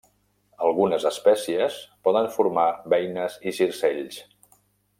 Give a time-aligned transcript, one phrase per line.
[0.67, 2.65] Algunes espècies poden formar
[2.95, 4.19] beines i circells.